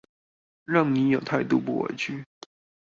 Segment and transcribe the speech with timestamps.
[0.65, 2.25] 讓你有態度不委曲